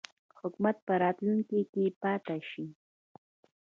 [0.41, 2.65] حکومت په راتلونکي کې پاته شي.